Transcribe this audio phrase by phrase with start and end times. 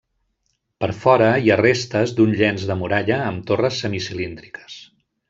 [0.83, 4.81] Per fora, hi ha restes d'un llenç de muralla amb torres semicilíndriques.